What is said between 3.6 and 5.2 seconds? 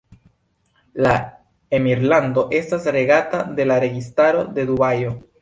de la Registaro de Dubajo.